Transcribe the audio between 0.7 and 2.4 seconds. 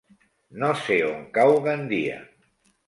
sé on cau Gandia.